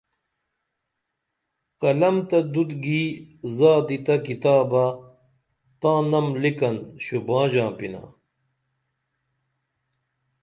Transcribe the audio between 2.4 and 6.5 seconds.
دُت گی زادی تہ کتابہ تاں نم